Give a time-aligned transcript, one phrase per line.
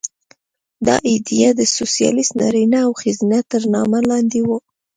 [0.85, 4.57] دا ایډیا د سوسیالېست نارینه او ښځه تر نامه لاندې وه